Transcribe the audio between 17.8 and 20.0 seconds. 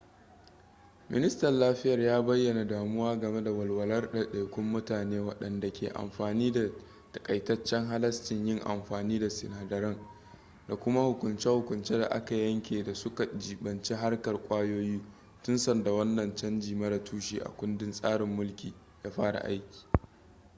tsarin mulki ya fara aiki